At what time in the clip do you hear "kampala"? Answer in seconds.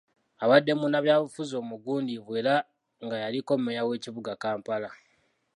4.43-4.89